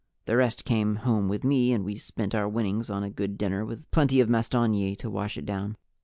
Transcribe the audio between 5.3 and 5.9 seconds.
it down.